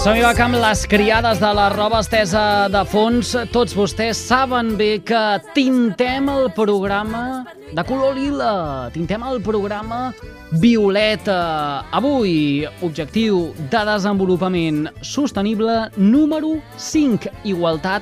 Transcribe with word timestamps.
Som-hi 0.00 0.22
va 0.24 0.30
amb 0.40 0.56
les 0.56 0.86
criades 0.88 1.42
de 1.42 1.48
la 1.52 1.66
roba 1.74 1.98
estesa 2.00 2.70
de 2.72 2.80
fons. 2.88 3.34
Tots 3.52 3.74
vostès 3.76 4.16
saben 4.30 4.70
bé 4.78 5.02
que 5.04 5.20
tintem 5.52 6.30
el 6.32 6.46
programa 6.56 7.42
de 7.68 7.84
color 7.84 8.16
lila. 8.16 8.88
Tintem 8.94 9.20
el 9.28 9.42
programa 9.44 10.14
violeta. 10.62 11.84
Avui, 11.92 12.64
objectiu 12.80 13.50
de 13.60 13.82
desenvolupament 13.90 14.86
sostenible 15.04 15.90
número 15.98 16.54
5, 16.78 17.28
igualtat 17.44 18.00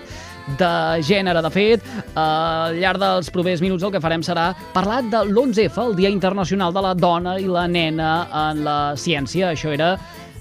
de 0.63 0.71
gènere. 1.03 1.43
De 1.43 1.51
fet, 1.51 1.91
al 2.15 2.79
llarg 2.79 3.03
dels 3.03 3.33
propers 3.35 3.59
minuts 3.65 3.83
el 3.83 3.97
que 3.97 4.05
farem 4.07 4.23
serà 4.23 4.53
parlar 4.71 5.03
de 5.11 5.25
l'11F, 5.27 5.83
el 5.83 5.99
Dia 5.99 6.15
Internacional 6.15 6.71
de 6.71 6.87
la 6.87 6.95
Dona 6.95 7.41
i 7.43 7.51
la 7.51 7.67
Nena 7.67 8.13
en 8.47 8.63
la 8.71 8.79
Ciència. 8.95 9.51
Això 9.51 9.75
era 9.75 9.97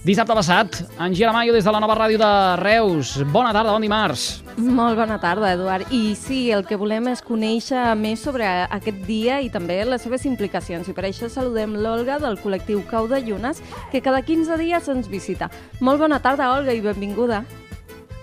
Dissabte 0.08 0.36
passat, 0.38 0.78
en 1.04 1.12
Giramayo 1.12 1.52
des 1.52 1.66
de 1.68 1.72
la 1.74 1.82
nova 1.84 1.96
ràdio 1.98 2.16
de 2.22 2.28
Reus. 2.62 3.10
Bona 3.28 3.50
tarda, 3.52 3.74
bon 3.76 3.84
dimarts. 3.84 4.38
Molt 4.56 4.96
bona 4.96 5.18
tarda, 5.20 5.50
Eduard. 5.52 5.90
I 5.92 6.14
sí, 6.16 6.46
el 6.56 6.64
que 6.64 6.78
volem 6.80 7.10
és 7.12 7.20
conèixer 7.20 7.82
més 8.00 8.24
sobre 8.24 8.48
aquest 8.48 9.02
dia 9.04 9.42
i 9.44 9.50
també 9.52 9.82
les 9.84 10.06
seves 10.08 10.24
implicacions. 10.24 10.88
I 10.88 10.96
per 10.96 11.10
això 11.10 11.28
saludem 11.28 11.76
l'Olga 11.76 12.22
del 12.24 12.40
col·lectiu 12.40 12.86
Cau 12.88 13.10
de 13.12 13.20
Llunes, 13.26 13.60
que 13.92 14.00
cada 14.00 14.24
15 14.24 14.56
dies 14.64 14.88
ens 14.96 15.12
visita. 15.12 15.52
Molt 15.84 16.00
bona 16.00 16.22
tarda, 16.24 16.54
Olga, 16.56 16.72
i 16.72 16.80
benvinguda. 16.80 17.42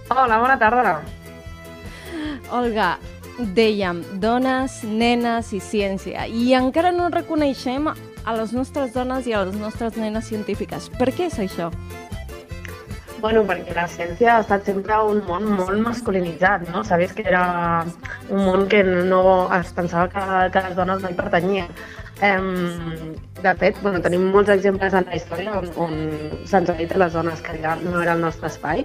Hola, 0.09 0.41
bona 0.41 0.57
tarda. 0.57 1.03
Olga, 2.49 2.95
dèiem 3.39 4.03
dones, 4.23 4.83
nenes 4.85 5.53
i 5.53 5.61
ciència. 5.61 6.27
I 6.27 6.55
encara 6.59 6.93
no 6.95 7.11
reconeixem 7.13 7.89
a 7.91 8.37
les 8.39 8.55
nostres 8.57 8.95
dones 8.95 9.27
i 9.27 9.35
a 9.35 9.45
les 9.45 9.57
nostres 9.59 9.99
nenes 10.01 10.29
científiques. 10.31 10.91
Per 10.99 11.11
què 11.13 11.29
és 11.29 11.39
això? 11.43 11.71
Bueno, 13.25 13.41
perquè 13.49 13.73
la 13.73 13.87
ciència 13.89 14.35
ha 14.35 14.41
estat 14.43 14.67
sempre 14.69 14.99
un 15.09 15.23
món 15.25 15.47
molt 15.57 15.81
masculinitzat, 15.81 16.67
no? 16.69 16.83
Sabies 16.85 17.15
que 17.17 17.25
era 17.25 17.45
un 18.29 18.43
món 18.45 18.67
que 18.69 18.83
no 18.85 19.23
es 19.57 19.73
pensava 19.73 20.11
que, 20.13 20.25
que 20.53 20.65
les 20.67 20.77
dones 20.77 21.01
no 21.01 21.09
hi 21.09 21.17
pertanyien. 21.17 21.71
Um, 22.25 23.15
de 23.41 23.55
fet, 23.61 23.81
bueno, 23.83 24.03
tenim 24.05 24.29
molts 24.33 24.53
exemples 24.53 24.95
en 24.95 25.09
la 25.09 25.17
història 25.17 25.57
on, 25.59 25.73
on 25.87 25.97
ha 26.53 26.77
dit 26.79 26.93
a 26.93 27.01
les 27.01 27.17
dones 27.17 27.41
que 27.43 27.57
ja 27.65 27.75
no 27.81 27.97
era 28.03 28.13
el 28.13 28.23
nostre 28.23 28.53
espai. 28.53 28.85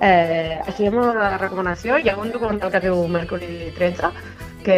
Eh, 0.00 0.60
així, 0.66 0.86
amb 0.88 1.02
la 1.14 1.36
recomanació, 1.38 1.98
hi 1.98 2.08
ha 2.10 2.16
un 2.18 2.32
documental 2.32 2.72
que 2.72 2.80
diu 2.82 3.04
Mercury 3.08 3.72
13, 3.76 4.10
que 4.62 4.76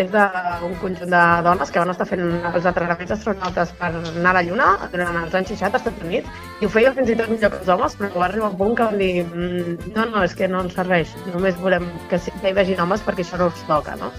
és 0.00 0.10
d'un 0.12 0.74
conjunt 0.80 1.10
de 1.12 1.22
dones 1.44 1.70
que 1.72 1.80
van 1.82 1.92
estar 1.92 2.06
fent 2.08 2.22
els 2.24 2.68
entrenaments 2.70 3.12
astronautes 3.12 3.72
per 3.78 3.90
anar 3.90 4.30
a 4.32 4.36
la 4.38 4.42
Lluna 4.46 4.68
durant 4.92 5.18
els 5.22 5.34
anys 5.36 5.52
60 5.52 5.76
als 5.76 5.82
Estats 5.82 6.06
Units 6.08 6.62
i 6.62 6.66
ho 6.66 6.70
feia 6.72 6.92
fins 6.96 7.12
i 7.12 7.16
tot 7.18 7.28
millor 7.28 7.52
que 7.52 7.60
els 7.60 7.68
homes, 7.74 7.96
però 8.00 8.10
va 8.16 8.26
arribar 8.30 8.50
un 8.50 8.56
punt 8.56 8.76
que 8.78 8.88
van 8.88 8.98
dir 8.98 9.24
"Mm, 9.24 9.92
no, 9.94 10.06
no, 10.14 10.24
és 10.24 10.34
que 10.34 10.48
no 10.48 10.62
ens 10.64 10.74
serveix, 10.74 11.12
només 11.34 11.60
volem 11.60 11.84
que, 12.08 12.18
que 12.18 12.48
hi 12.48 12.56
vegin 12.56 12.80
homes 12.80 13.04
perquè 13.04 13.24
això 13.26 13.36
no 13.38 13.48
us 13.52 13.64
toca, 13.68 13.96
no? 13.96 14.12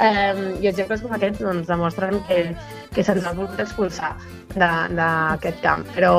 Eh, 0.00 0.58
I 0.62 0.66
exemples 0.70 1.00
com 1.02 1.12
aquests 1.14 1.40
doncs, 1.42 1.66
demostren 1.66 2.20
que, 2.26 2.54
que 2.98 3.04
se'ns 3.06 3.26
ha 3.30 3.32
volgut 3.38 3.60
expulsar 3.62 4.10
d'aquest 4.58 5.62
camp. 5.62 5.86
Però 5.94 6.14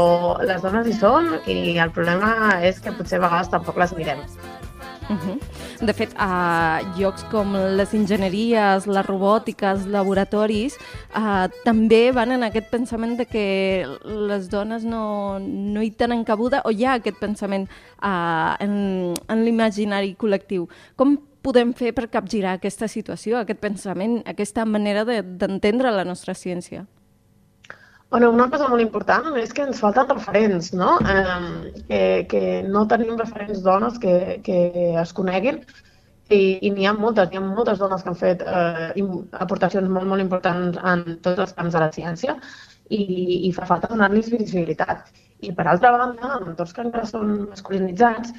les 0.47 0.63
dones 0.63 0.87
hi 0.87 0.95
són 0.95 1.33
i 1.51 1.75
el 1.75 1.91
problema 1.97 2.31
és 2.71 2.79
que 2.85 2.95
potser 2.95 3.19
a 3.19 3.25
vegades 3.27 3.51
tampoc 3.51 3.83
les 3.83 3.95
mirem. 3.99 4.23
Uh 5.09 5.15
-huh. 5.17 5.85
De 5.85 5.93
fet, 5.93 6.13
a 6.17 6.81
llocs 6.97 7.23
com 7.31 7.53
les 7.53 7.93
enginyeries, 7.93 8.85
les 8.85 9.05
robòtiques, 9.05 9.87
laboratoris, 9.87 10.77
uh, 11.15 11.47
també 11.63 12.11
van 12.11 12.31
en 12.31 12.43
aquest 12.43 12.69
pensament 12.69 13.17
de 13.17 13.25
que 13.25 13.87
les 14.05 14.49
dones 14.49 14.83
no, 14.83 15.39
no 15.39 15.81
hi 15.81 15.91
tenen 15.91 16.23
cabuda 16.23 16.61
o 16.65 16.71
hi 16.71 16.85
ha 16.85 16.93
aquest 16.93 17.17
pensament 17.19 17.67
uh, 18.03 18.55
en, 18.59 19.13
en 19.27 19.43
l'imaginari 19.43 20.15
col·lectiu. 20.15 20.67
Com 20.95 21.17
podem 21.41 21.73
fer 21.73 21.93
per 21.93 22.09
capgirar 22.09 22.53
aquesta 22.53 22.87
situació, 22.87 23.37
aquest 23.39 23.59
pensament, 23.59 24.21
aquesta 24.25 24.65
manera 24.65 25.05
de- 25.05 25.23
d'entendre 25.23 25.91
la 25.91 26.03
nostra 26.05 26.33
ciència? 26.33 26.85
Bueno, 28.09 28.31
una 28.31 28.49
cosa 28.49 28.67
molt 28.69 28.81
important 28.81 29.35
és 29.37 29.51
que 29.53 29.61
ens 29.67 29.79
falten 29.83 30.07
referents, 30.09 30.71
no? 30.73 30.95
Eh, 31.13 31.73
que, 31.89 31.99
que 32.31 32.41
no 32.65 32.87
tenim 32.89 33.19
referents 33.19 33.61
dones 33.67 33.99
que, 34.01 34.15
que 34.47 34.57
es 35.03 35.13
coneguin 35.19 35.59
i, 36.33 36.39
i 36.65 36.71
n'hi 36.73 36.87
ha 36.89 36.95
moltes, 36.97 37.29
n'hi 37.29 37.37
ha 37.37 37.43
moltes 37.45 37.77
dones 37.81 38.01
que 38.01 38.09
han 38.09 38.17
fet 38.17 38.41
eh, 38.41 39.05
aportacions 39.45 39.93
molt, 39.93 40.09
molt 40.09 40.25
importants 40.25 40.81
en 40.93 41.05
tots 41.27 41.45
els 41.45 41.53
camps 41.59 41.77
de 41.77 41.83
la 41.85 41.91
ciència 41.99 42.37
i, 42.89 43.03
i 43.47 43.51
fa 43.53 43.69
falta 43.69 43.91
donar-los 43.93 44.31
visibilitat. 44.33 45.13
I 45.45 45.53
per 45.55 45.67
altra 45.69 45.93
banda, 45.93 46.33
en 46.39 46.49
entorns 46.55 46.73
que 46.73 46.87
encara 46.87 47.05
són 47.13 47.35
masculinitzats, 47.51 48.33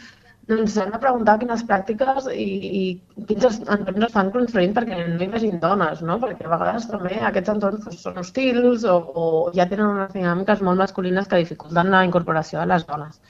doncs 0.51 0.75
s'han 0.77 0.93
de 0.95 1.01
preguntar 1.03 1.37
quines 1.41 1.63
pràctiques 1.69 2.29
i, 2.35 2.47
i 2.81 3.25
quins 3.29 3.61
entorns 3.61 4.07
estan 4.09 4.33
construint 4.35 4.75
perquè 4.77 4.99
no 5.01 5.19
hi 5.23 5.29
vegin 5.33 5.61
dones, 5.63 6.03
no? 6.07 6.19
Perquè 6.23 6.47
a 6.47 6.53
vegades 6.55 6.89
també 6.91 7.19
aquests 7.19 7.55
entorns 7.55 7.85
doncs, 7.87 8.01
són 8.07 8.21
hostils 8.23 8.87
o, 8.89 8.97
o 9.01 9.27
ja 9.57 9.69
tenen 9.71 9.95
unes 9.95 10.17
dinàmiques 10.17 10.65
molt 10.67 10.83
masculines 10.83 11.31
que 11.31 11.43
dificulten 11.45 11.93
la 11.95 12.03
incorporació 12.09 12.61
de 12.63 12.73
les 12.73 12.87
dones. 12.89 13.21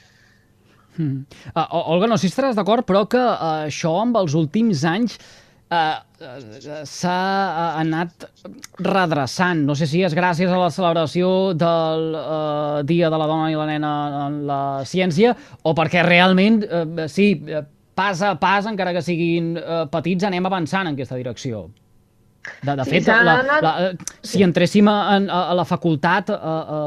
Mm. 0.97 1.23
Uh, 1.55 1.65
Olga, 1.93 2.09
no 2.11 2.17
sé 2.19 2.27
si 2.27 2.33
estaràs 2.33 2.57
d'acord, 2.57 2.85
però 2.87 3.05
que 3.09 3.21
uh, 3.21 3.67
això 3.69 3.93
amb 4.01 4.17
els 4.19 4.35
últims 4.37 4.83
anys 4.87 5.17
uh, 5.71 5.97
uh, 6.21 6.83
s'ha 6.87 7.17
uh, 7.17 7.79
anat 7.81 8.27
redreçant. 8.83 9.65
No 9.67 9.75
sé 9.77 9.87
si 9.89 10.03
és 10.05 10.15
gràcies 10.17 10.51
a 10.51 10.59
la 10.59 10.71
celebració 10.73 11.51
del 11.57 12.07
uh, 12.15 12.81
Dia 12.87 13.11
de 13.11 13.21
la 13.21 13.29
Dona 13.29 13.51
i 13.51 13.59
la 13.59 13.67
Nena 13.69 13.93
en 14.27 14.41
la 14.49 14.61
Ciència 14.87 15.35
o 15.63 15.75
perquè 15.77 16.05
realment, 16.07 16.61
uh, 16.67 17.05
sí, 17.11 17.33
uh, 17.47 17.63
pas 17.97 18.21
a 18.23 18.35
pas, 18.39 18.67
encara 18.69 18.93
que 18.95 19.03
siguin 19.05 19.55
uh, 19.59 19.85
petits, 19.91 20.27
anem 20.27 20.47
avançant 20.49 20.87
en 20.87 20.97
aquesta 20.97 21.19
direcció. 21.19 21.69
De, 22.41 22.73
de 22.75 22.85
Sí, 22.87 22.89
fet, 22.95 23.07
la, 23.25 23.35
la, 23.61 23.71
eh, 23.85 24.15
si 24.25 24.41
entréssim 24.45 24.87
a, 24.89 24.95
a, 25.13 25.41
a 25.51 25.57
la 25.57 25.65
facultat 25.67 26.31
a, 26.33 26.37
a, 26.41 26.79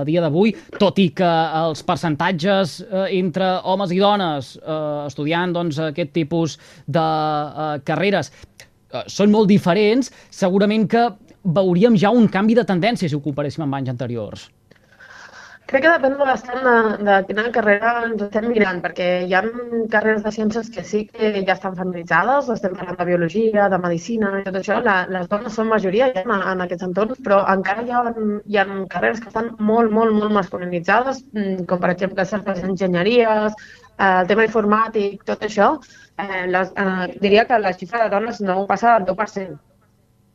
a 0.00 0.04
dia 0.08 0.22
d'avui, 0.24 0.54
tot 0.78 0.98
i 0.98 1.08
que 1.14 1.28
els 1.62 1.84
percentatges 1.86 2.78
eh, 2.82 3.06
entre 3.20 3.52
homes 3.70 3.94
i 3.94 4.00
dones 4.02 4.56
eh, 4.58 5.06
estudiant 5.06 5.54
doncs, 5.54 5.78
aquest 5.90 6.12
tipus 6.16 6.58
de 6.86 7.06
eh, 7.06 7.70
carreres 7.86 8.32
eh, 8.32 9.04
són 9.06 9.30
molt 9.34 9.50
diferents, 9.50 10.10
segurament 10.34 10.88
que 10.90 11.06
veuríem 11.44 11.96
ja 11.96 12.10
un 12.10 12.26
canvi 12.28 12.58
de 12.58 12.66
tendència 12.66 13.08
si 13.08 13.16
ho 13.16 13.22
comparéssim 13.24 13.64
amb 13.64 13.78
anys 13.78 13.94
anteriors. 13.94 14.48
Crec 15.68 15.82
que 15.84 15.90
depèn 15.92 16.14
bastant 16.16 16.62
de, 16.64 16.74
de 17.06 17.14
quina 17.28 17.42
carrera 17.54 17.90
ens 18.06 18.22
estem 18.24 18.46
mirant, 18.48 18.78
perquè 18.84 19.08
hi 19.26 19.34
ha 19.36 19.42
carreres 19.92 20.22
de 20.24 20.30
ciències 20.36 20.70
que 20.72 20.84
sí 20.90 21.00
que 21.10 21.32
ja 21.34 21.56
estan 21.58 21.76
feminitzades, 21.76 22.48
estem 22.54 22.78
parlant 22.78 22.96
de 23.00 23.06
biologia, 23.10 23.66
de 23.74 23.80
medicina 23.82 24.30
i 24.38 24.46
tot 24.46 24.56
això, 24.62 24.78
la, 24.86 24.96
les 25.12 25.28
dones 25.34 25.58
són 25.60 25.68
majoria 25.74 26.08
ja 26.14 26.24
en, 26.24 26.32
en 26.54 26.64
aquests 26.64 26.88
entorns, 26.88 27.20
però 27.28 27.42
encara 27.52 27.84
hi 27.84 27.92
ha, 27.92 28.02
hi 28.48 28.60
ha 28.62 28.66
carreres 28.96 29.20
que 29.20 29.28
estan 29.34 29.52
molt, 29.72 29.92
molt, 29.98 30.16
molt 30.16 30.36
masculinitzades, 30.38 31.20
mm, 31.36 31.68
com 31.68 31.84
per 31.84 31.92
exemple 31.98 32.28
certes 32.32 32.64
enginyeries, 32.64 33.62
eh, 33.92 34.12
el 34.14 34.32
tema 34.32 34.48
informàtic, 34.48 35.20
tot 35.28 35.44
això, 35.52 35.74
eh, 36.16 36.46
les, 36.56 36.72
eh, 36.80 37.14
diria 37.20 37.44
que 37.44 37.60
la 37.60 37.76
xifra 37.76 38.06
de 38.06 38.14
dones 38.16 38.40
no 38.40 38.62
passa 38.72 38.96
del 38.96 39.10
10%. 39.12 39.58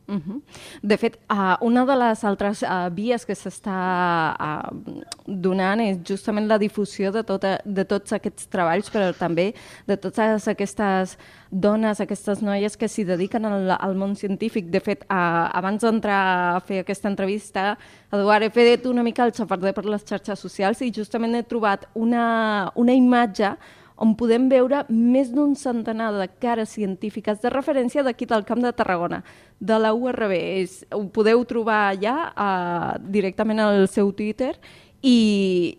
Uh 0.06 0.16
-huh. 0.16 0.42
De 0.82 0.98
fet, 0.98 1.18
uh, 1.32 1.56
una 1.62 1.86
de 1.86 1.96
les 1.96 2.24
altres 2.24 2.62
uh, 2.62 2.90
vies 2.94 3.26
que 3.26 3.34
s'està 3.34 4.36
uh, 4.36 5.02
donant 5.26 5.80
és 5.80 5.98
justament 6.04 6.48
la 6.48 6.58
difusió 6.58 7.12
de, 7.12 7.24
tota, 7.24 7.60
de 7.64 7.86
tots 7.86 8.12
aquests 8.12 8.48
treballs, 8.48 8.92
però 8.92 9.14
també 9.18 9.54
de 9.88 9.98
totes 9.98 10.48
aquestes 10.48 11.18
dones, 11.50 12.00
aquestes 12.00 12.42
noies 12.42 12.76
que 12.76 12.88
s'hi 12.88 13.06
dediquen 13.06 13.46
al, 13.46 13.72
al 13.80 13.96
món 13.96 14.16
científic. 14.16 14.70
De 14.70 14.80
fet, 14.80 15.04
uh, 15.04 15.50
abans 15.54 15.82
d'entrar 15.82 16.56
a 16.56 16.60
fer 16.60 16.80
aquesta 16.80 17.08
entrevista, 17.08 17.78
Eduard, 18.12 18.44
he 18.44 18.50
fet 18.50 18.86
una 18.86 19.04
mica 19.04 19.26
el 19.26 19.32
xafarder 19.34 19.74
per 19.74 19.86
les 19.86 20.04
xarxes 20.06 20.40
socials 20.40 20.82
i 20.82 20.92
justament 20.92 21.34
he 21.36 21.44
trobat 21.44 21.88
una, 21.96 22.72
una 22.76 22.92
imatge 22.92 23.56
on 24.04 24.14
podem 24.20 24.50
veure 24.52 24.84
més 24.90 25.32
d'un 25.32 25.54
centenar 25.56 26.12
de 26.18 26.28
cares 26.44 26.74
científiques 26.76 27.40
de 27.42 27.52
referència 27.54 28.04
d'aquí 28.04 28.28
del 28.28 28.44
Camp 28.48 28.60
de 28.64 28.74
Tarragona, 28.76 29.22
de 29.60 29.78
la 29.80 29.94
URB. 29.96 30.34
És, 30.36 30.82
ho 30.92 31.06
podeu 31.16 31.46
trobar 31.48 31.80
allà 31.94 32.16
uh, 32.32 32.90
directament 33.00 33.64
al 33.64 33.88
seu 33.92 34.12
Twitter 34.12 34.54
i, 35.02 35.78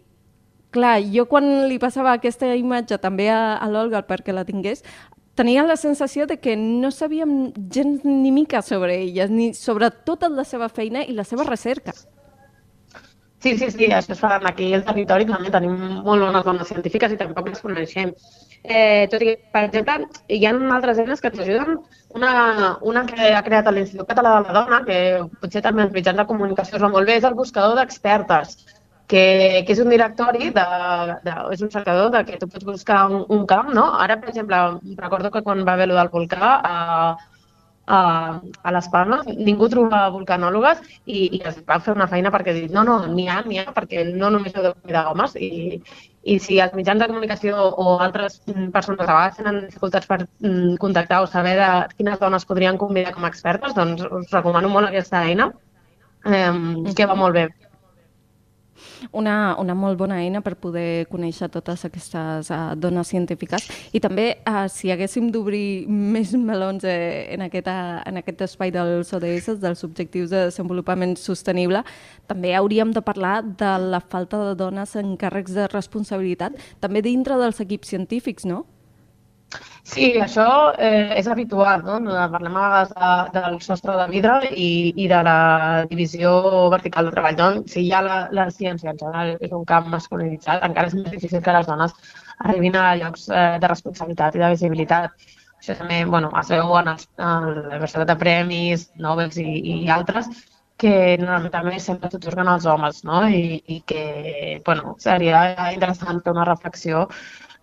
clar, 0.73 0.97
jo 1.13 1.27
quan 1.29 1.69
li 1.69 1.77
passava 1.83 2.17
aquesta 2.17 2.49
imatge 2.57 2.99
també 3.03 3.29
a, 3.33 3.59
a 3.61 3.69
l'Olga 3.69 4.05
perquè 4.09 4.33
la 4.33 4.47
tingués, 4.49 4.85
tenia 5.35 5.67
la 5.67 5.77
sensació 5.77 6.29
de 6.31 6.39
que 6.39 6.57
no 6.57 6.91
sabíem 6.95 7.53
gens 7.75 8.05
ni 8.07 8.33
mica 8.33 8.63
sobre 8.63 9.03
elles, 9.03 9.31
ni 9.31 9.53
sobre 9.53 9.91
tota 9.91 10.31
la 10.31 10.47
seva 10.49 10.71
feina 10.71 11.05
i 11.05 11.13
la 11.13 11.27
seva 11.29 11.45
recerca. 11.45 11.93
Sí, 13.45 13.51
sí, 13.61 13.67
sí, 13.71 13.87
això 13.93 14.15
es 14.15 14.21
fa 14.23 14.39
aquí 14.49 14.67
al 14.73 14.85
territori 14.87 15.27
també 15.29 15.51
tenim 15.53 15.75
molt 16.07 16.23
bones 16.25 16.45
dones 16.47 16.69
científiques 16.71 17.13
i 17.13 17.19
tampoc 17.21 17.51
les 17.51 17.61
coneixem. 17.61 18.13
Eh, 18.65 19.05
tot 19.13 19.21
i 19.21 19.27
que, 19.29 19.35
per 19.53 19.63
exemple, 19.67 20.07
hi 20.33 20.47
ha 20.49 20.53
altres 20.77 21.03
eines 21.03 21.21
que 21.21 21.29
ens 21.29 21.43
ajuden. 21.45 21.75
Una, 22.21 22.31
una 22.93 23.03
que 23.11 23.29
ha 23.37 23.43
creat 23.49 23.69
l'Institut 23.69 24.09
Català 24.09 24.33
de 24.39 24.47
la 24.47 24.55
Dona, 24.57 24.79
que 24.87 24.97
potser 25.43 25.61
també 25.67 25.85
els 25.85 25.93
mitjans 25.93 26.23
de 26.23 26.27
comunicació 26.31 26.79
es 26.79 26.87
va 26.87 26.91
molt 26.95 27.11
bé, 27.11 27.19
és 27.21 27.29
el 27.29 27.37
buscador 27.43 27.77
d'expertes, 27.81 28.57
que, 29.13 29.27
que 29.67 29.77
és 29.77 29.85
un 29.85 29.93
directori, 29.93 30.49
de, 30.57 30.67
de, 31.29 31.37
és 31.59 31.69
un 31.69 31.75
cercador 31.77 32.15
de 32.17 32.25
que 32.31 32.41
tu 32.41 32.49
pots 32.49 32.71
buscar 32.71 33.03
un, 33.11 33.27
un 33.29 33.45
camp, 33.53 33.75
no? 33.77 33.91
Ara, 34.07 34.17
per 34.25 34.33
exemple, 34.33 34.65
recordo 35.05 35.35
que 35.37 35.45
quan 35.45 35.67
va 35.69 35.77
haver 35.77 35.93
lo 35.93 36.01
del 36.01 36.13
volcà, 36.17 36.57
eh, 36.73 37.34
a, 37.87 38.41
a 38.63 38.73
les 38.73 38.89
Palmes, 38.93 39.27
ningú 39.37 39.69
trobava 39.73 40.13
vulcanòlogues 40.15 40.81
i, 41.05 41.27
i 41.37 41.41
es 41.45 41.59
va 41.69 41.79
fer 41.85 41.95
una 41.95 42.09
feina 42.09 42.33
perquè 42.33 42.55
dir, 42.57 42.67
no, 42.73 42.85
no, 42.87 42.99
n'hi 43.11 43.27
ha, 43.29 43.43
n'hi 43.47 43.61
ha, 43.61 43.67
perquè 43.77 44.07
no 44.11 44.31
només 44.33 44.55
heu 44.57 44.65
de 44.65 44.73
cuidar 44.81 45.07
homes 45.11 45.37
i, 45.37 45.81
i 46.25 46.39
si 46.41 46.61
els 46.65 46.77
mitjans 46.79 47.03
de 47.03 47.11
comunicació 47.11 47.69
o 47.71 47.99
altres 47.99 48.41
persones 48.73 49.05
a 49.05 49.11
vegades 49.11 49.41
tenen 49.41 49.61
dificultats 49.67 50.09
per 50.09 50.23
mm, 50.25 50.79
contactar 50.81 51.21
o 51.25 51.29
saber 51.29 51.59
de 51.61 51.71
quines 51.99 52.21
dones 52.23 52.49
podrien 52.49 52.81
convidar 52.81 53.13
com 53.17 53.27
a 53.27 53.33
expertes, 53.33 53.77
doncs 53.77 54.07
us 54.09 54.33
recomano 54.33 54.73
molt 54.73 54.89
aquesta 54.89 55.25
eina, 55.29 55.51
eh, 56.25 56.51
que 56.97 57.11
va 57.11 57.21
molt 57.21 57.37
bé 57.37 57.49
una, 59.13 59.55
una 59.61 59.75
molt 59.75 59.99
bona 59.99 60.21
eina 60.23 60.43
per 60.45 60.55
poder 60.61 61.07
conèixer 61.11 61.49
totes 61.53 61.85
aquestes 61.87 62.51
uh, 62.51 62.75
dones 62.77 63.11
científiques 63.11 63.69
i 63.95 64.01
també 64.03 64.27
uh, 64.49 64.65
si 64.73 64.93
haguéssim 64.93 65.31
d'obrir 65.35 65.87
més 65.89 66.35
melons 66.35 66.85
eh, 66.89 67.31
en, 67.35 67.47
aquest, 67.49 67.71
uh, 67.71 68.03
en 68.09 68.21
aquest 68.21 68.45
espai 68.49 68.73
dels 68.75 69.13
ODS, 69.15 69.59
dels 69.63 69.85
objectius 69.87 70.31
de 70.33 70.47
desenvolupament 70.49 71.17
sostenible, 71.21 71.85
també 72.31 72.55
hauríem 72.57 72.93
de 72.95 73.03
parlar 73.05 73.41
de 73.45 73.73
la 73.95 74.01
falta 74.01 74.41
de 74.51 74.55
dones 74.59 74.95
en 75.01 75.17
càrrecs 75.21 75.55
de 75.57 75.69
responsabilitat, 75.73 76.57
també 76.81 77.03
dintre 77.05 77.39
dels 77.41 77.61
equips 77.65 77.95
científics, 77.95 78.49
no? 78.49 78.65
Sí, 79.85 80.07
això 80.17 80.47
eh, 80.81 81.13
és 81.21 81.27
habitual, 81.29 81.83
no? 81.85 81.99
Parlem 82.33 82.57
a 82.57 82.63
vegades 82.65 82.93
de, 82.95 83.11
del 83.35 83.59
sostre 83.63 83.97
de 83.99 84.07
vidre 84.09 84.51
i, 84.51 84.69
i 84.97 85.09
de 85.11 85.21
la 85.27 85.37
divisió 85.91 86.33
vertical 86.73 87.11
de 87.11 87.13
treball. 87.13 87.37
No? 87.41 87.49
Si 87.69 87.85
ja 87.91 88.01
la, 88.07 88.17
la 88.33 88.49
ciència 88.51 88.95
en 88.95 88.99
general 89.03 89.35
és 89.37 89.53
un 89.53 89.67
camp 89.69 89.91
masculinitzat, 89.93 90.65
encara 90.65 90.89
és 90.89 90.97
més 90.97 91.13
difícil 91.13 91.45
que 91.45 91.57
les 91.59 91.69
dones 91.69 91.93
arribin 92.39 92.81
a 92.81 92.87
llocs 93.03 93.29
eh, 93.29 93.45
de 93.61 93.73
responsabilitat 93.75 94.35
i 94.35 94.43
de 94.43 94.51
visibilitat. 94.57 95.29
Això 95.61 95.77
també 95.79 96.01
bueno, 96.09 96.33
es 96.41 96.51
veu 96.53 96.75
en, 96.81 96.91
els, 96.97 97.07
en 97.21 97.47
la 97.61 97.77
diversitat 97.77 98.09
de 98.09 98.19
premis, 98.25 98.89
Nobel 99.01 99.37
i, 99.41 99.53
i 99.75 99.79
altres, 99.93 100.33
que 100.81 101.17
normalment 101.21 101.81
sempre 101.81 102.11
s'otorguen 102.11 102.51
als 102.51 102.67
homes, 102.67 103.05
no? 103.07 103.23
I, 103.29 103.61
i 103.69 103.79
que, 103.87 104.61
bueno, 104.67 104.97
seria 104.99 105.45
interessant 105.73 106.21
fer 106.25 106.35
una 106.35 106.49
reflexió 106.49 107.07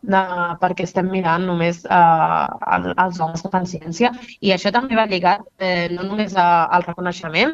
de 0.02 0.22
per 0.62 0.72
què 0.78 0.86
estem 0.88 1.10
mirant 1.14 1.46
només 1.46 1.84
eh, 1.86 2.96
als 3.06 3.20
homes 3.22 3.44
que 3.44 3.52
fan 3.54 3.68
ciència. 3.70 4.12
I 4.42 4.54
això 4.56 4.72
també 4.74 4.98
va 4.98 5.08
lligat 5.12 5.46
eh, 5.60 5.90
no 5.94 6.08
només 6.10 6.36
al 6.36 6.88
reconeixement, 6.88 7.54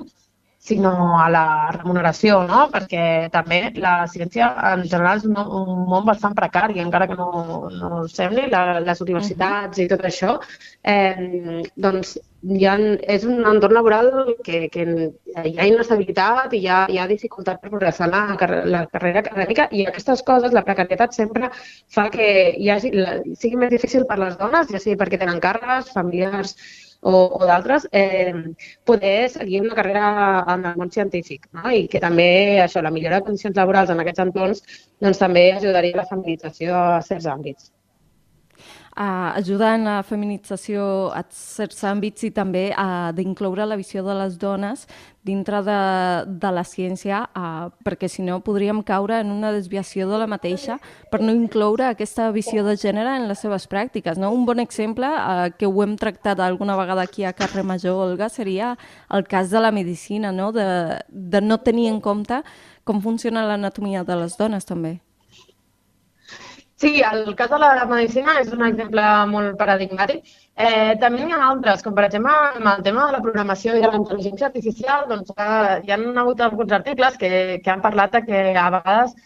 sinó 0.67 0.93
a 1.19 1.27
la 1.31 1.45
remuneració, 1.71 2.41
no? 2.49 2.65
perquè 2.73 3.03
també 3.31 3.59
la 3.79 3.95
ciència 4.11 4.49
en 4.73 4.83
general 4.83 5.21
és 5.21 5.27
un, 5.29 5.37
un 5.39 5.83
món 5.87 6.07
bastant 6.07 6.35
precari, 6.35 6.81
encara 6.83 7.07
que 7.07 7.15
no, 7.19 7.29
no 7.71 8.01
sembli, 8.11 8.49
la, 8.51 8.79
les 8.83 9.03
universitats 9.05 9.77
uh 9.77 9.81
-huh. 9.81 9.85
i 9.85 9.91
tot 9.93 10.03
això, 10.09 10.39
eh, 10.83 11.63
doncs 11.75 12.17
hi 12.43 12.65
ha, 12.65 12.75
és 13.15 13.23
un 13.25 13.45
entorn 13.49 13.73
laboral 13.73 14.35
que, 14.43 14.67
que 14.73 14.83
hi 15.43 15.55
ha 15.57 15.67
inestabilitat 15.67 16.53
i 16.53 16.59
hi 16.59 16.67
ha, 16.67 16.85
hi 16.89 16.99
ha 16.99 17.07
dificultat 17.07 17.61
per 17.61 17.69
progressar 17.69 18.09
la, 18.11 18.21
la 18.75 18.85
carrera 18.91 19.23
acadèmica 19.23 19.67
i 19.71 19.85
aquestes 19.85 20.23
coses, 20.23 20.53
la 20.53 20.63
precarietat 20.67 21.13
sempre 21.13 21.49
fa 21.95 22.09
que 22.09 22.27
hi 22.57 22.69
hagi, 22.69 22.91
sigui 23.35 23.55
més 23.55 23.71
difícil 23.71 24.05
per 24.05 24.19
les 24.19 24.37
dones, 24.37 24.67
ja 24.69 24.79
sigui 24.79 24.97
perquè 24.99 25.17
tenen 25.17 25.39
càrregues, 25.39 25.93
familiars 25.93 26.55
o, 27.01 27.13
o 27.39 27.45
d'altres, 27.45 27.87
eh, 27.91 28.33
poder 28.85 29.29
seguir 29.29 29.61
una 29.61 29.75
carrera 29.75 30.09
en 30.55 30.65
el 30.71 30.77
món 30.81 30.91
científic. 30.91 31.47
No? 31.53 31.69
I 31.71 31.87
que 31.91 32.03
també 32.03 32.27
això, 32.63 32.83
la 32.83 32.93
millora 32.93 33.21
de 33.21 33.29
condicions 33.29 33.57
laborals 33.57 33.93
en 33.93 34.03
aquests 34.03 34.25
entorns 34.27 34.63
doncs, 35.01 35.23
també 35.23 35.51
ajudaria 35.53 35.97
a 35.97 36.03
la 36.03 36.09
feminització 36.11 36.75
a 36.75 37.01
certs 37.05 37.29
àmbits 37.37 37.71
uh, 38.97 39.37
ajuda 39.37 39.75
en 39.75 39.85
la 39.85 40.01
feminització 40.03 41.11
a 41.13 41.21
certs 41.29 41.83
àmbits 41.87 42.25
i 42.27 42.31
també 42.33 42.71
uh, 42.73 43.13
d'incloure 43.15 43.67
la 43.69 43.77
visió 43.77 44.03
de 44.03 44.15
les 44.17 44.37
dones 44.41 44.87
dintre 45.27 45.61
de, 45.63 45.79
de 46.41 46.51
la 46.55 46.63
ciència, 46.63 47.21
uh, 47.35 47.69
perquè 47.85 48.09
si 48.09 48.23
no 48.25 48.39
podríem 48.43 48.81
caure 48.87 49.19
en 49.21 49.31
una 49.31 49.51
desviació 49.55 50.07
de 50.09 50.21
la 50.21 50.27
mateixa 50.27 50.79
per 51.11 51.21
no 51.21 51.35
incloure 51.35 51.87
aquesta 51.87 52.29
visió 52.35 52.63
de 52.65 52.77
gènere 52.79 53.17
en 53.19 53.27
les 53.29 53.43
seves 53.43 53.67
pràctiques. 53.69 54.17
No? 54.17 54.31
Un 54.35 54.47
bon 54.47 54.63
exemple, 54.63 55.07
uh, 55.07 55.51
que 55.57 55.67
ho 55.67 55.83
hem 55.83 55.97
tractat 55.99 56.39
alguna 56.43 56.77
vegada 56.79 57.03
aquí 57.07 57.27
a 57.27 57.35
Carrer 57.35 57.65
Major, 57.67 58.07
Olga, 58.07 58.29
seria 58.29 58.75
el 59.11 59.27
cas 59.27 59.51
de 59.51 59.61
la 59.61 59.71
medicina, 59.71 60.31
no? 60.31 60.51
De, 60.55 60.67
de 61.09 61.41
no 61.41 61.59
tenir 61.59 61.91
en 61.91 62.01
compte 62.01 62.41
com 62.87 63.03
funciona 63.03 63.43
l'anatomia 63.45 64.05
de 64.07 64.15
les 64.23 64.39
dones 64.39 64.65
també. 64.65 64.97
Sí, 66.81 67.01
el 67.11 67.35
cas 67.35 67.49
de 67.49 67.57
la 67.57 67.85
medicina 67.89 68.35
és 68.39 68.51
un 68.53 68.61
exemple 68.65 69.03
molt 69.31 69.55
paradigmàtic. 69.57 70.27
Eh, 70.65 70.93
també 71.01 71.23
hi 71.25 71.33
ha 71.33 71.39
altres, 71.47 71.81
com 71.85 71.95
per 71.97 72.03
exemple 72.05 72.33
amb 72.33 72.69
el 72.71 72.83
tema 72.85 73.07
de 73.07 73.15
la 73.15 73.21
programació 73.23 73.73
i 73.73 73.81
de 73.81 73.89
la 73.89 73.97
intel·ligència 73.97 74.49
artificial, 74.51 75.07
doncs 75.09 75.33
eh, 75.33 75.79
hi 75.87 75.95
ha 75.95 75.97
hagut 76.21 76.43
alguns 76.45 76.75
articles 76.77 77.17
que, 77.23 77.31
que 77.63 77.73
han 77.73 77.81
parlat 77.81 78.19
que 78.29 78.43
a 78.53 78.69
vegades 78.77 79.17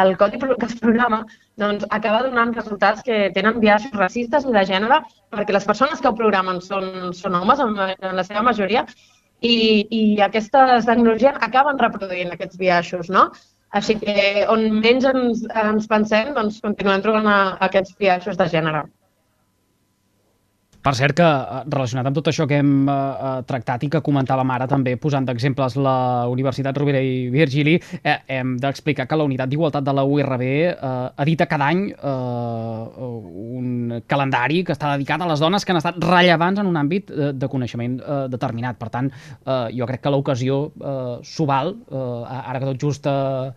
el 0.00 0.16
codi 0.16 0.38
que 0.38 0.66
es 0.66 0.76
programa 0.78 1.24
doncs, 1.58 1.84
acaba 1.90 2.22
donant 2.22 2.54
resultats 2.54 3.02
que 3.02 3.30
tenen 3.34 3.58
biaixos 3.64 3.96
racistes 3.98 4.46
i 4.46 4.52
de 4.54 4.62
gènere 4.68 5.00
perquè 5.34 5.56
les 5.56 5.66
persones 5.66 6.00
que 6.00 6.08
ho 6.10 6.18
programen 6.20 6.60
són, 6.62 7.10
són 7.22 7.34
homes 7.40 7.62
en, 7.64 7.74
en 7.90 8.14
la 8.20 8.26
seva 8.28 8.44
majoria 8.46 8.84
i, 9.40 9.56
i 9.90 10.02
aquestes 10.22 10.86
tecnologies 10.86 11.42
acaben 11.48 11.80
reproduint 11.80 12.30
aquests 12.34 12.60
biaixos, 12.60 13.10
no? 13.10 13.30
Així 13.78 13.94
que 13.98 14.14
on 14.52 14.64
menys 14.84 15.06
ens, 15.10 15.42
ens 15.64 15.86
pensem, 15.90 16.32
doncs 16.38 16.58
continuem 16.64 17.02
trobant 17.04 17.28
a, 17.30 17.36
a 17.52 17.68
aquests 17.68 17.94
biaixos 18.00 18.38
de 18.40 18.48
gènere. 18.54 18.82
Per 20.80 20.94
cert 20.96 21.12
que, 21.16 21.24
eh, 21.24 21.62
relacionat 21.68 22.06
amb 22.08 22.16
tot 22.16 22.28
això 22.30 22.46
que 22.48 22.56
hem 22.56 22.88
eh, 22.88 22.92
eh, 22.92 23.32
tractat 23.48 23.82
i 23.84 23.90
que 23.92 24.00
comentàvem 24.00 24.50
ara 24.54 24.66
també, 24.66 24.96
posant 24.96 25.26
d'exemples 25.28 25.76
la 25.76 26.26
Universitat 26.32 26.76
Rovira 26.80 27.02
i 27.04 27.28
Virgili, 27.32 27.74
eh, 28.02 28.16
hem 28.38 28.56
d'explicar 28.56 29.06
que 29.06 29.18
la 29.20 29.26
Unitat 29.28 29.50
d'Igualtat 29.50 29.84
de 29.84 29.92
la 29.92 30.04
URB 30.04 30.44
eh, 30.46 30.70
edita 31.24 31.46
cada 31.50 31.68
any 31.68 31.90
eh, 31.92 33.10
un 33.60 34.00
calendari 34.06 34.62
que 34.64 34.72
està 34.72 34.94
dedicat 34.94 35.20
a 35.20 35.28
les 35.28 35.40
dones 35.40 35.64
que 35.64 35.74
han 35.74 35.82
estat 35.82 36.00
rellevants 36.00 36.60
en 36.60 36.72
un 36.72 36.80
àmbit 36.80 37.12
de, 37.12 37.32
de 37.36 37.48
coneixement 37.52 38.00
eh, 38.00 38.24
determinat. 38.32 38.80
Per 38.80 38.88
tant, 38.88 39.12
eh, 39.44 39.68
jo 39.76 39.86
crec 39.90 40.00
que 40.00 40.14
l'ocasió 40.16 40.62
eh, 40.80 41.20
s'ho 41.20 41.44
val, 41.50 41.76
eh, 41.92 42.40
ara 42.40 42.58
que 42.58 42.72
tot 42.72 42.88
just 42.88 43.06
eh, 43.06 43.52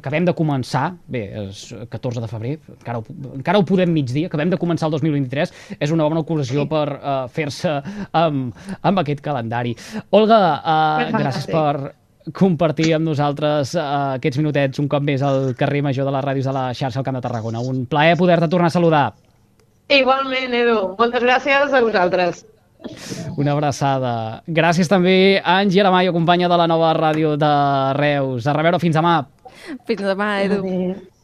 acabem 0.00 0.26
de 0.26 0.34
començar, 0.36 0.86
bé, 1.10 1.22
és 1.44 1.62
14 1.92 2.24
de 2.24 2.30
febrer, 2.30 2.56
encara 2.78 2.98
ho, 3.00 3.04
encara 3.36 3.60
ho 3.60 3.66
podem 3.68 3.92
migdia, 3.92 4.30
acabem 4.30 4.50
de 4.52 4.58
començar 4.60 4.88
el 4.88 4.96
2023, 4.96 5.54
és 5.78 5.94
una 5.94 6.08
bona 6.08 6.24
ocasió 6.24 6.64
sí. 6.64 6.68
per 6.72 6.86
uh, 6.96 7.14
fer-se 7.32 7.76
amb, 8.16 8.58
amb 8.80 9.02
aquest 9.04 9.22
calendari. 9.24 9.76
Olga, 10.16 10.42
uh, 10.58 11.08
gràcies 11.14 11.48
per 11.50 11.94
compartir 12.36 12.92
amb 12.96 13.08
nosaltres 13.08 13.74
uh, 13.78 14.16
aquests 14.18 14.40
minutets 14.40 14.80
un 14.82 14.88
cop 14.90 15.04
més 15.04 15.22
al 15.24 15.54
carrer 15.58 15.82
Major 15.86 16.06
de 16.08 16.14
les 16.14 16.24
ràdios 16.26 16.48
de 16.50 16.54
la 16.56 16.68
xarxa 16.76 17.00
al 17.00 17.06
Camp 17.06 17.18
de 17.18 17.24
Tarragona. 17.24 17.62
Un 17.64 17.84
plaer 17.90 18.16
poder-te 18.20 18.48
tornar 18.52 18.68
a 18.70 18.76
saludar. 18.76 19.06
Igualment, 19.90 20.54
Edu. 20.54 20.78
Moltes 20.98 21.24
gràcies 21.24 21.74
a 21.74 21.82
vosaltres. 21.82 22.44
Una 23.40 23.52
abraçada. 23.52 24.42
Gràcies 24.48 24.88
també 24.88 25.40
a 25.40 25.58
Angie 25.60 25.82
Aramayo, 25.82 26.14
companya 26.14 26.48
de 26.48 26.58
la 26.60 26.68
nova 26.70 26.92
ràdio 26.96 27.34
de 27.40 27.52
Reus. 27.98 28.46
A 28.46 28.54
reveure 28.56 28.80
fins 28.82 28.96
demà. 28.96 29.18
Fins 29.86 30.02
demà, 30.02 30.30
Edu. 30.44 30.60
Adéu. 30.60 31.10